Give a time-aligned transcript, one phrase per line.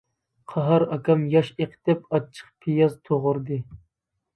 [0.53, 3.65] قاھار ئاكام ياش ئېقىتىپ، ئاچچىق پىياز توغرىدى.